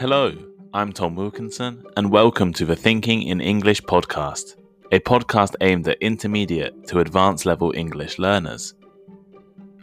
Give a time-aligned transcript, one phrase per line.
[0.00, 0.32] Hello,
[0.72, 4.56] I'm Tom Wilkinson, and welcome to the Thinking in English podcast,
[4.90, 8.72] a podcast aimed at intermediate to advanced level English learners.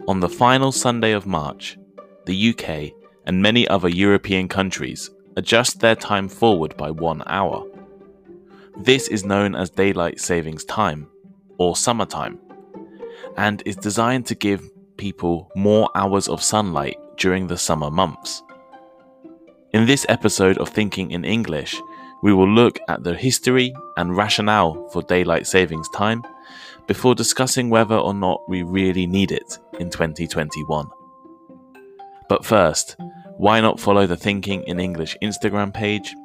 [0.08, 1.78] On the final Sunday of March,
[2.26, 2.94] the UK
[3.28, 7.64] and many other European countries adjust their time forward by one hour.
[8.76, 11.08] This is known as daylight savings time,
[11.60, 12.40] or summertime,
[13.38, 18.42] and is designed to give people more hours of sunlight during the summer months.
[19.74, 21.76] In this episode of Thinking in English,
[22.24, 26.24] we will look at the history and rationale for daylight savings time
[26.88, 30.88] before discussing whether or not we really need it in 2021.
[32.30, 32.96] But first,
[33.36, 36.16] why not follow the Thinking in English Instagram page,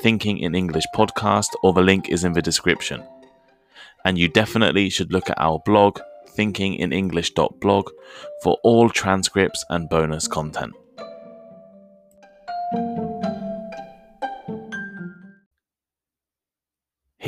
[0.00, 3.04] Thinking in English podcast, or the link is in the description.
[4.04, 6.00] And you definitely should look at our blog,
[6.36, 7.90] thinkinginenglish.blog,
[8.42, 10.74] for all transcripts and bonus content.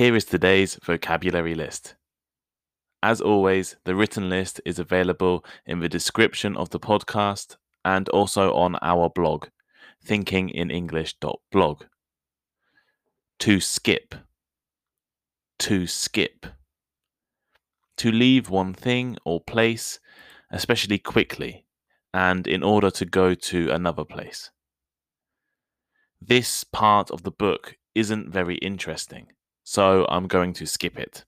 [0.03, 1.95] Here is today's vocabulary list.
[3.05, 8.53] As always, the written list is available in the description of the podcast and also
[8.53, 9.47] on our blog,
[10.05, 11.84] thinkinginenglish.blog.
[13.39, 14.17] To skip.
[15.61, 16.47] To skip.
[17.98, 20.00] To leave one thing or place,
[20.50, 21.64] especially quickly,
[22.12, 24.50] and in order to go to another place.
[26.20, 29.28] This part of the book isn't very interesting
[29.64, 31.24] so I'm going to skip it.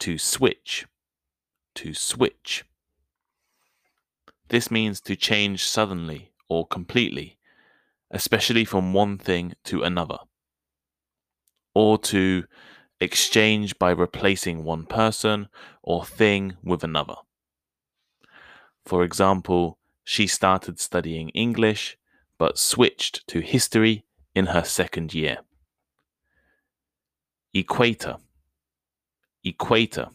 [0.00, 0.86] To switch.
[1.76, 2.64] To switch.
[4.48, 7.38] This means to change suddenly or completely,
[8.10, 10.18] especially from one thing to another.
[11.74, 12.44] Or to
[13.00, 15.48] exchange by replacing one person
[15.82, 17.14] or thing with another.
[18.84, 21.96] For example, she started studying English
[22.38, 25.38] but switched to history in her second year.
[27.52, 28.18] Equator.
[29.42, 30.10] Equator.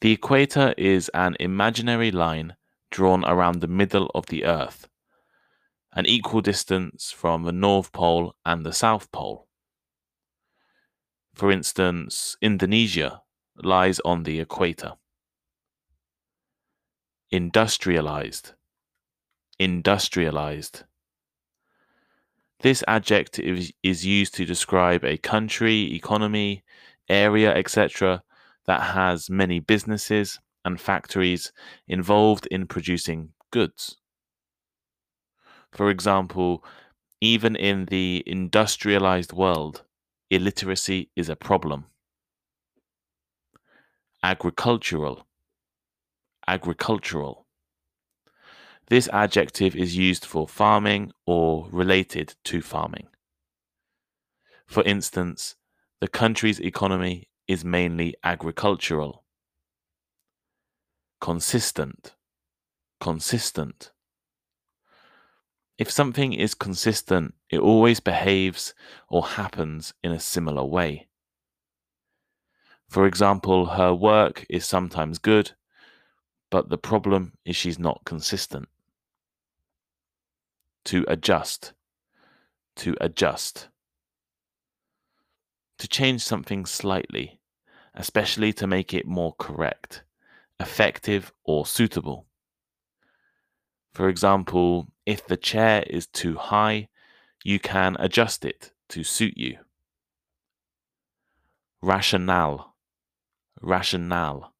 [0.00, 2.56] The equator is an imaginary line
[2.90, 4.88] drawn around the middle of the Earth,
[5.92, 9.46] an equal distance from the North Pole and the South Pole.
[11.32, 13.22] For instance, Indonesia
[13.56, 14.94] lies on the equator.
[17.30, 18.54] Industrialized.
[19.60, 20.82] Industrialized.
[22.60, 26.64] This adjective is used to describe a country, economy,
[27.08, 28.22] area, etc.,
[28.66, 31.52] that has many businesses and factories
[31.86, 33.98] involved in producing goods.
[35.70, 36.64] For example,
[37.20, 39.84] even in the industrialized world,
[40.30, 41.86] illiteracy is a problem.
[44.22, 45.26] Agricultural.
[46.48, 47.45] Agricultural.
[48.88, 53.08] This adjective is used for farming or related to farming.
[54.64, 55.56] For instance,
[56.00, 59.24] the country's economy is mainly agricultural.
[61.20, 62.14] Consistent.
[63.00, 63.90] Consistent.
[65.78, 68.72] If something is consistent, it always behaves
[69.08, 71.08] or happens in a similar way.
[72.88, 75.52] For example, her work is sometimes good,
[76.50, 78.68] but the problem is she's not consistent
[80.86, 81.72] to adjust,
[82.76, 83.68] to adjust,
[85.78, 87.40] to change something slightly,
[87.94, 90.04] especially to make it more correct,
[90.60, 92.26] effective, or suitable.
[93.92, 96.88] For example, if the chair is too high,
[97.42, 99.58] you can adjust it to suit you.
[101.82, 102.74] Rationale,
[103.60, 104.52] rationale.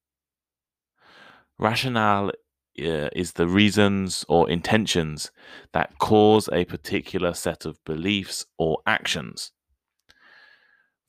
[1.57, 2.31] Rationale
[2.79, 5.31] uh, is the reasons or intentions
[5.73, 9.51] that cause a particular set of beliefs or actions.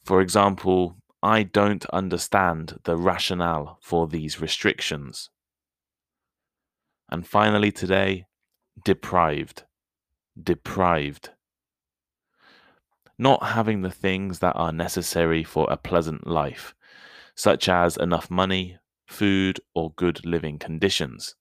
[0.05, 5.31] For example, I don't understand the rationale for these restrictions.
[7.11, 8.27] And finally, today,
[8.85, 9.65] deprived.
[10.41, 11.31] Deprived.
[13.19, 16.75] Not having the things that are necessary for a pleasant life,
[17.35, 18.79] such as enough money,
[19.09, 21.35] food, or good living conditions.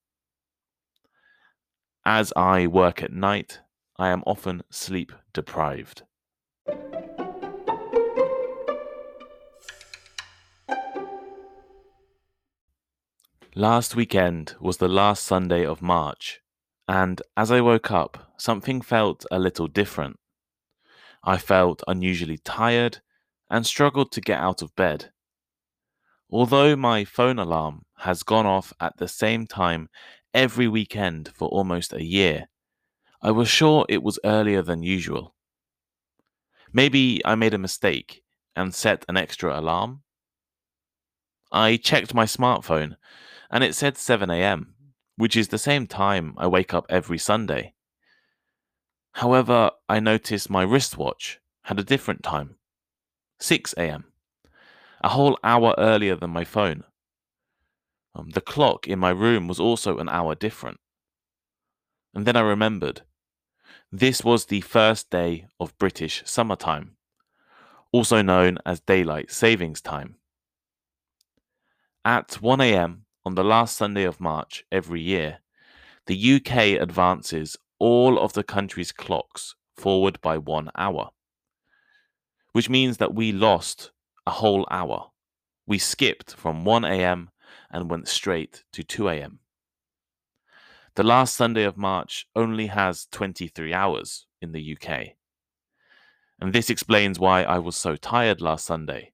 [2.09, 3.59] As I work at night,
[4.00, 6.04] I am often sleep deprived.
[13.56, 16.39] Last weekend was the last Sunday of March,
[16.88, 20.18] and as I woke up, something felt a little different.
[21.25, 23.00] I felt unusually tired
[23.50, 25.12] and struggled to get out of bed.
[26.30, 29.89] Although my phone alarm has gone off at the same time
[30.38, 32.48] every weekend for almost a year,
[33.24, 35.34] I was sure it was earlier than usual.
[36.72, 38.22] Maybe I made a mistake
[38.56, 40.04] and set an extra alarm.
[41.51, 42.98] I checked my smartphone
[43.50, 44.75] and it said 7 am,
[45.16, 47.74] which is the same time I wake up every Sunday.
[49.13, 52.57] However, I noticed my wristwatch had a different time
[53.40, 54.06] 6 am,
[55.04, 56.83] a whole hour earlier than my phone.
[58.18, 60.80] Um, the clock in my room was also an hour different.
[62.16, 63.02] And then I remembered
[63.92, 66.98] this was the first day of British summertime,
[67.92, 70.16] also known as daylight savings time.
[72.04, 75.40] At 1 am on the last Sunday of March every year,
[76.08, 81.12] the UK advances all of the country's clocks forward by one hour,
[82.54, 83.92] which means that we lost
[84.25, 85.12] a whole hour.
[85.68, 87.30] We skipped from 1 am
[87.72, 89.40] and went straight to 2 am.
[90.96, 95.16] The last Sunday of March only has 23 hours in the UK.
[96.40, 99.14] And this explains why I was so tired last Sunday.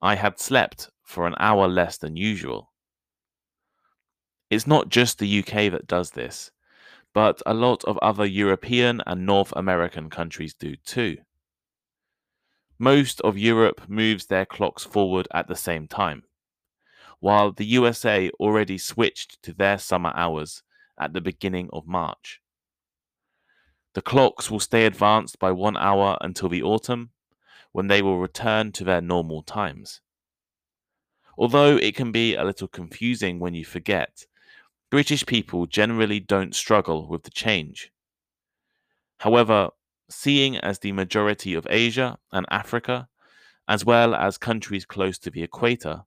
[0.00, 2.72] I had slept for an hour less than usual.
[4.50, 6.50] It's not just the UK that does this,
[7.14, 11.18] but a lot of other European and North American countries do too.
[12.78, 16.24] Most of Europe moves their clocks forward at the same time,
[17.22, 20.64] while the USA already switched to their summer hours
[20.98, 22.40] at the beginning of March.
[23.94, 27.10] The clocks will stay advanced by one hour until the autumn,
[27.70, 30.00] when they will return to their normal times.
[31.38, 34.26] Although it can be a little confusing when you forget,
[34.90, 37.92] British people generally don't struggle with the change.
[39.18, 39.68] However,
[40.10, 43.08] seeing as the majority of Asia and Africa,
[43.68, 46.02] as well as countries close to the equator,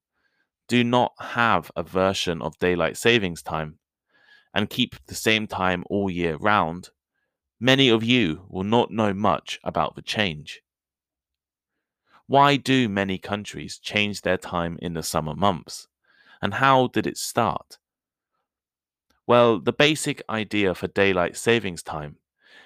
[0.68, 3.80] do not have a version of daylight savings time
[4.54, 6.90] and keep the same time all year round,
[7.60, 10.62] many of you will not know much about the change.
[12.28, 15.88] Why do many countries change their time in the summer months?
[16.42, 17.78] And how did it start?
[19.28, 22.18] Well, the basic idea for daylight savings time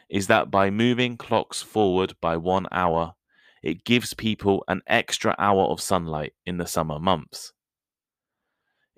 [0.10, 3.16] is that by moving clocks forward by one hour,
[3.62, 7.54] it gives people an extra hour of sunlight in the summer months.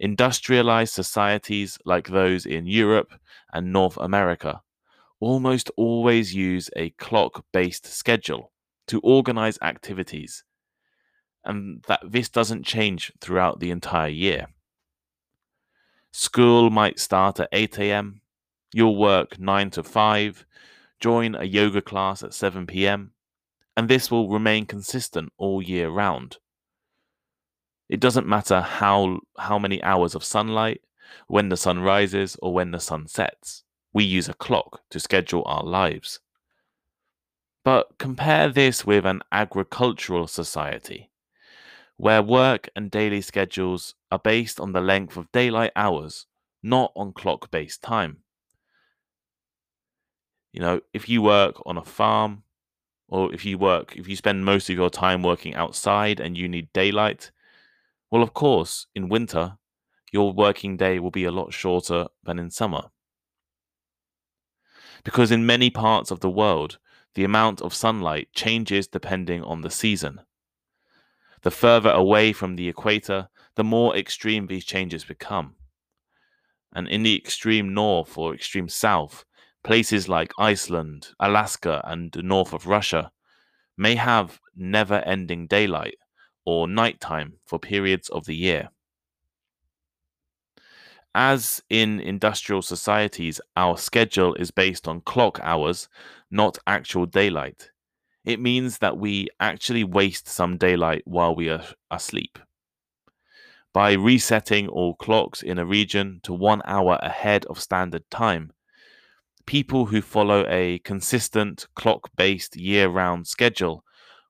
[0.03, 3.13] Industrialized societies like those in Europe
[3.53, 4.63] and North America
[5.19, 8.51] almost always use a clock based schedule
[8.87, 10.43] to organize activities,
[11.45, 14.47] and that this doesn't change throughout the entire year.
[16.11, 18.21] School might start at 8 a.m.,
[18.73, 20.45] you'll work 9 to 5,
[20.99, 23.11] join a yoga class at 7 p.m.,
[23.77, 26.39] and this will remain consistent all year round.
[27.91, 30.79] It doesn't matter how how many hours of sunlight,
[31.27, 33.63] when the sun rises or when the sun sets.
[33.91, 36.21] We use a clock to schedule our lives.
[37.65, 41.11] But compare this with an agricultural society,
[41.97, 46.27] where work and daily schedules are based on the length of daylight hours,
[46.63, 48.23] not on clock based time.
[50.53, 52.43] You know, if you work on a farm,
[53.09, 56.47] or if you work, if you spend most of your time working outside and you
[56.47, 57.31] need daylight,
[58.11, 59.57] well, of course, in winter,
[60.11, 62.89] your working day will be a lot shorter than in summer.
[65.05, 66.77] Because in many parts of the world,
[67.15, 70.19] the amount of sunlight changes depending on the season.
[71.41, 75.55] The further away from the equator, the more extreme these changes become.
[76.73, 79.23] And in the extreme north or extreme south,
[79.63, 83.11] places like Iceland, Alaska, and the north of Russia
[83.77, 85.95] may have never ending daylight
[86.51, 88.69] or nighttime for periods of the year.
[91.15, 95.87] As in industrial societies, our schedule is based on clock hours,
[96.29, 97.71] not actual daylight.
[98.25, 102.37] It means that we actually waste some daylight while we are asleep.
[103.73, 108.51] By resetting all clocks in a region to one hour ahead of standard time,
[109.45, 113.85] people who follow a consistent clock based year round schedule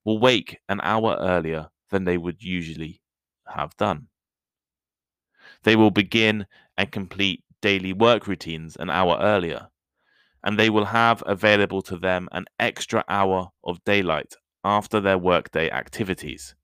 [0.06, 3.02] will wake an hour earlier than they would usually
[3.48, 4.08] have done.
[5.64, 9.68] They will begin and complete daily work routines an hour earlier,
[10.44, 14.34] and they will have available to them an extra hour of daylight
[14.64, 16.56] after their workday activities.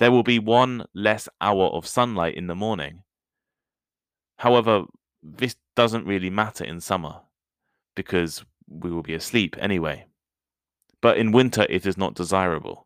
[0.00, 3.02] There will be one less hour of sunlight in the morning.
[4.38, 4.84] However,
[5.22, 7.20] this doesn't really matter in summer
[7.94, 10.06] because we will be asleep anyway.
[11.00, 12.83] But in winter, it is not desirable.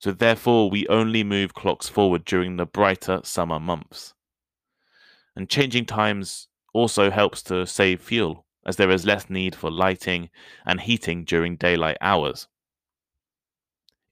[0.00, 4.14] So therefore, we only move clocks forward during the brighter summer months.
[5.36, 10.30] And changing times also helps to save fuel, as there is less need for lighting
[10.64, 12.48] and heating during daylight hours.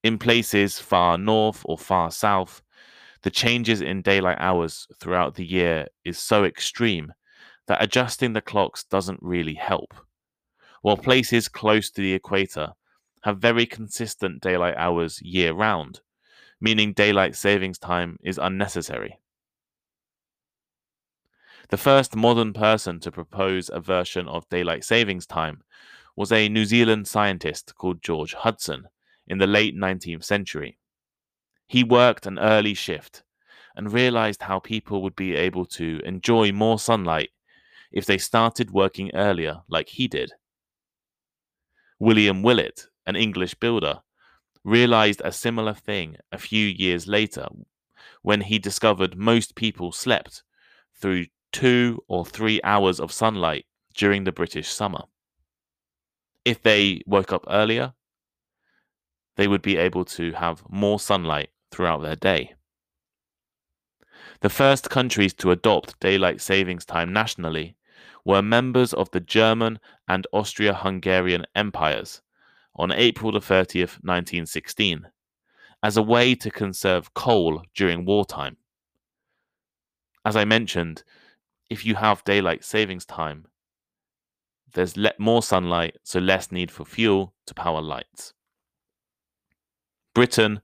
[0.04, 2.62] In places far north or far south,
[3.22, 7.12] the changes in daylight hours throughout the year is so extreme
[7.66, 9.94] that adjusting the clocks doesn't really help.
[10.82, 12.74] While places close to the equator
[13.22, 16.00] have very consistent daylight hours year round,
[16.60, 19.18] meaning daylight savings time is unnecessary.
[21.70, 25.62] The first modern person to propose a version of daylight savings time
[26.16, 28.88] was a New Zealand scientist called George Hudson
[29.26, 30.78] in the late 19th century.
[31.66, 33.22] He worked an early shift
[33.76, 37.30] and realized how people would be able to enjoy more sunlight
[37.92, 40.32] if they started working earlier, like he did.
[41.98, 44.00] William Willett, an English builder,
[44.62, 47.48] realized a similar thing a few years later
[48.20, 50.42] when he discovered most people slept
[50.94, 55.02] through two or three hours of sunlight during the British summer.
[56.44, 57.94] If they woke up earlier,
[59.36, 62.54] they would be able to have more sunlight throughout their day.
[64.40, 67.76] The first countries to adopt daylight savings time nationally
[68.24, 72.20] were members of the German and Austria Hungarian empires
[72.78, 75.06] on April the 30th, 1916,
[75.82, 78.56] as a way to conserve coal during wartime.
[80.24, 81.02] As I mentioned,
[81.70, 83.46] if you have daylight savings time,
[84.74, 88.34] there's le- more sunlight, so less need for fuel to power lights.
[90.14, 90.60] Britain,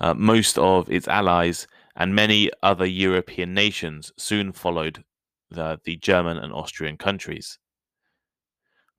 [0.00, 5.04] uh, most of its allies, and many other European nations soon followed
[5.50, 7.58] the, the German and Austrian countries.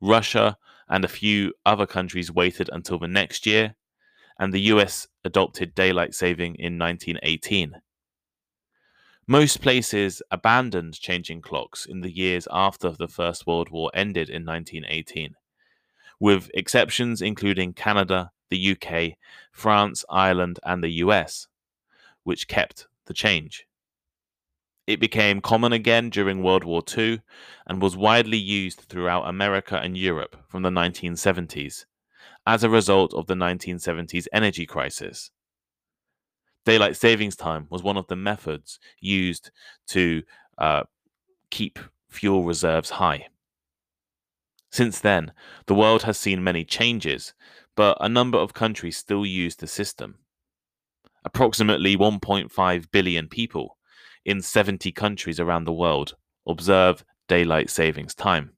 [0.02, 0.58] Russia
[0.94, 3.74] and a few other countries waited until the next year,
[4.38, 7.82] and the US adopted daylight saving in 1918.
[9.26, 14.46] Most places abandoned changing clocks in the years after the First World War ended in
[14.46, 15.34] 1918,
[16.20, 19.18] with exceptions including Canada, the UK,
[19.52, 21.48] France, Ireland, and the US,
[22.22, 23.66] which kept the change.
[24.86, 27.22] It became common again during World War II
[27.66, 31.86] and was widely used throughout America and Europe from the 1970s
[32.46, 35.32] as a result of the 1970s energy crisis.
[36.66, 39.52] Daylight savings time was one of the methods used
[39.88, 40.24] to
[40.58, 40.84] uh,
[41.50, 43.28] keep fuel reserves high.
[44.70, 45.32] Since then,
[45.68, 47.34] the world has seen many changes,
[47.76, 50.20] but a number of countries still use the system.
[51.24, 53.78] Approximately 1.5 billion people
[54.26, 56.16] in 70 countries around the world
[56.48, 58.52] observe daylight savings time.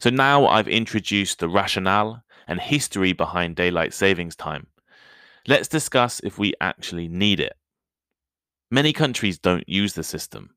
[0.00, 4.66] So now I've introduced the rationale and history behind daylight savings time.
[5.48, 7.54] Let's discuss if we actually need it.
[8.70, 10.50] Many countries don't use the system.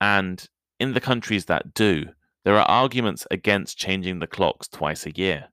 [0.00, 0.48] And
[0.78, 2.06] in the countries that do,
[2.44, 5.48] there are arguments against changing the clocks twice a year.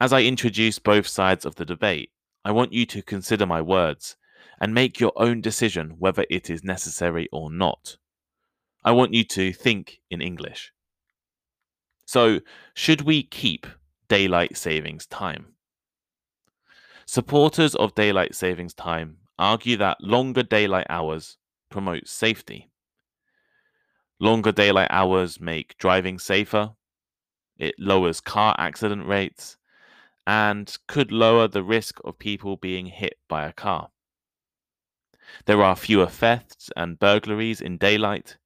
[0.00, 2.10] As I introduce both sides of the debate,
[2.44, 4.16] I want you to consider my words
[4.60, 7.96] and make your own decision whether it is necessary or not.
[8.84, 10.72] I want you to think in English.
[12.06, 12.40] So,
[12.74, 13.66] should we keep
[14.08, 15.54] daylight savings time?
[17.04, 21.36] Supporters of daylight savings time argue that longer daylight hours
[21.70, 22.70] promote safety.
[24.20, 26.72] Longer daylight hours make driving safer,
[27.56, 29.56] it lowers car accident rates,
[30.26, 33.90] and could lower the risk of people being hit by a car.
[35.46, 38.36] There are fewer thefts and burglaries in daylight,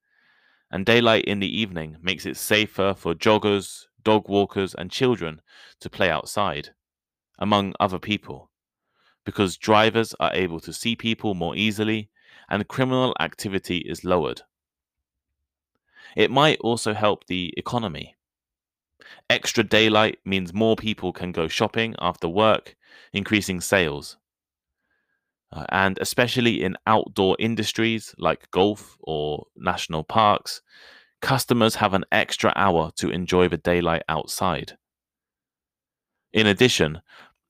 [0.71, 5.41] and daylight in the evening makes it safer for joggers, dog walkers, and children
[5.81, 6.71] to play outside,
[7.39, 8.51] among other people,
[9.25, 12.11] because drivers are able to see people more easily
[12.49, 14.43] and criminal activity is lowered.
[16.17, 18.17] It might also help the economy.
[19.31, 22.77] Extra daylight means more people can go shopping after work,
[23.13, 24.17] increasing sales.
[25.53, 30.63] Uh, and especially in outdoor industries like golf or national parks,
[31.21, 34.79] customers have an extra hour to enjoy the daylight outside.
[36.33, 37.03] In addition,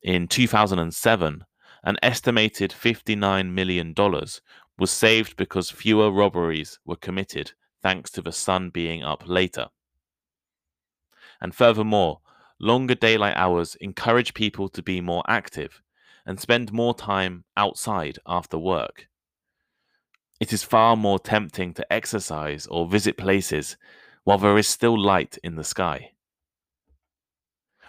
[0.03, 1.45] in 2007,
[1.85, 3.95] an estimated $59 million
[4.79, 9.67] was saved because fewer robberies were committed thanks to the sun being up later.
[11.41, 12.21] And furthermore,
[12.61, 15.83] longer daylight hours encourage people to be more active
[16.27, 19.09] and spend more time outside after work.
[20.41, 23.77] It is far more tempting to exercise or visit places
[24.25, 26.13] while there is still light in the sky.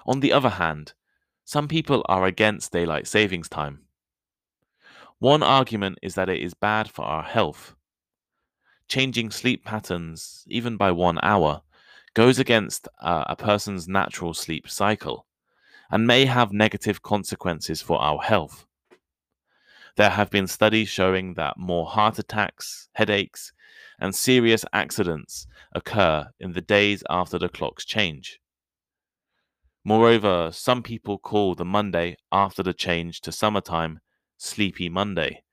[0.06, 0.94] On the other hand,
[1.46, 3.82] some people are against daylight savings time.
[5.20, 7.76] One argument is that it is bad for our health.
[8.88, 11.62] changing sleep patterns, even by one hour,
[12.14, 15.26] goes against uh, a person's natural sleep cycle
[15.92, 18.66] and may have negative consequences for our health.
[19.96, 23.54] There have been studies showing that more heart attacks, headaches,
[24.00, 28.40] and serious accidents occur in the days after the clocks change.
[29.86, 34.00] Moreover, some people call the Monday after the change to summertime
[34.38, 35.44] Sleepy Monday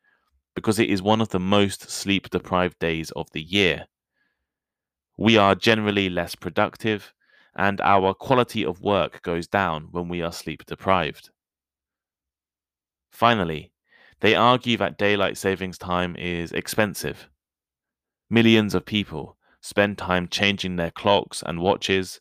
[0.55, 3.87] because it is one of the most sleep deprived days of the year.
[5.17, 7.13] We are generally less productive,
[7.57, 11.31] and our quality of work goes down when we are sleep deprived.
[13.11, 13.73] Finally,
[14.21, 17.29] they argue that daylight savings time is expensive.
[18.29, 22.21] Millions of people spend time changing their clocks and watches,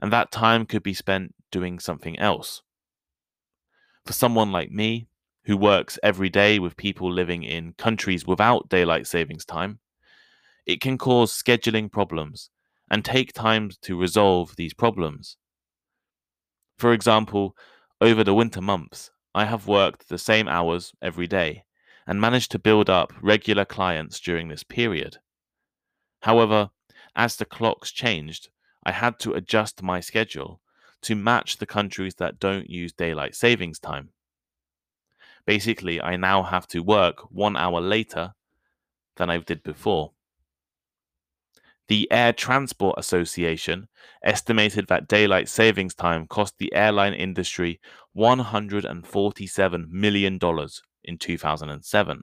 [0.00, 2.62] and that time could be spent doing something else.
[4.06, 5.08] For someone like me,
[5.44, 9.78] who works every day with people living in countries without daylight savings time,
[10.66, 12.50] it can cause scheduling problems
[12.90, 15.36] and take time to resolve these problems.
[16.78, 17.56] For example,
[18.00, 21.64] over the winter months, I have worked the same hours every day
[22.06, 25.18] and managed to build up regular clients during this period.
[26.22, 26.70] However,
[27.16, 28.48] as the clocks changed,
[28.84, 30.60] I had to adjust my schedule
[31.02, 34.10] to match the countries that don't use daylight savings time.
[35.46, 38.34] Basically, I now have to work one hour later
[39.16, 40.12] than I did before.
[41.86, 43.88] The Air Transport Association
[44.22, 47.78] estimated that daylight savings time cost the airline industry
[48.16, 50.38] $147 million
[51.04, 52.20] in 2007,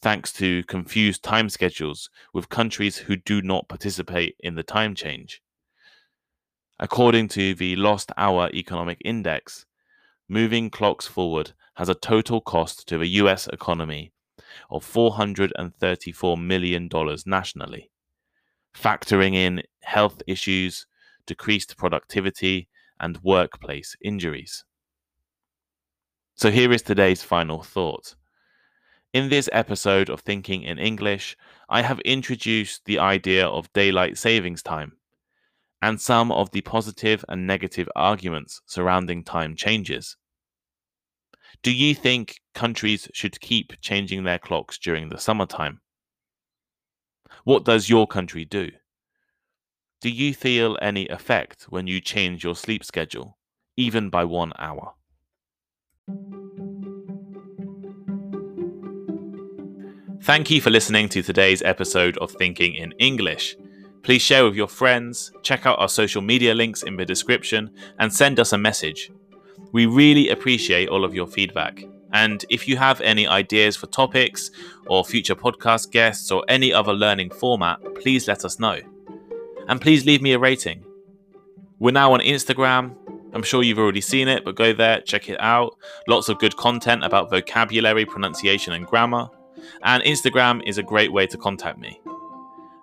[0.00, 5.42] thanks to confused time schedules with countries who do not participate in the time change.
[6.78, 9.66] According to the Lost Hour Economic Index,
[10.30, 14.12] moving clocks forward has a total cost to the US economy
[14.70, 16.88] of $434 million
[17.26, 17.90] nationally
[18.76, 20.86] factoring in health issues,
[21.26, 22.68] decreased productivity,
[23.00, 24.64] and workplace injuries.
[26.34, 28.14] So here is today's final thought.
[29.12, 31.36] In this episode of Thinking in English,
[31.68, 34.92] I have introduced the idea of daylight savings time
[35.80, 40.16] and some of the positive and negative arguments surrounding time changes.
[41.62, 45.80] Do you think countries should keep changing their clocks during the summertime?
[47.46, 48.70] What does your country do?
[50.00, 53.38] Do you feel any effect when you change your sleep schedule,
[53.76, 54.94] even by one hour?
[60.22, 63.56] Thank you for listening to today's episode of Thinking in English.
[64.02, 68.12] Please share with your friends, check out our social media links in the description, and
[68.12, 69.12] send us a message.
[69.70, 71.80] We really appreciate all of your feedback.
[72.16, 74.50] And if you have any ideas for topics
[74.86, 78.80] or future podcast guests or any other learning format, please let us know.
[79.68, 80.82] And please leave me a rating.
[81.78, 82.96] We're now on Instagram.
[83.34, 85.76] I'm sure you've already seen it, but go there, check it out.
[86.08, 89.28] Lots of good content about vocabulary, pronunciation, and grammar.
[89.82, 92.00] And Instagram is a great way to contact me.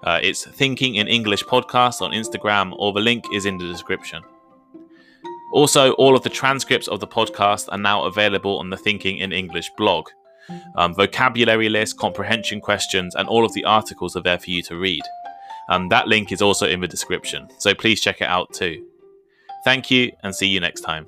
[0.04, 4.22] Uh, it's Thinking in English Podcast on Instagram, or the link is in the description.
[5.54, 9.32] Also, all of the transcripts of the podcast are now available on the Thinking in
[9.32, 10.10] English blog.
[10.76, 14.76] Um, vocabulary list, comprehension questions, and all of the articles are there for you to
[14.76, 15.04] read.
[15.70, 18.84] Um, that link is also in the description, so please check it out too.
[19.63, 21.06] Thank you and see you next time.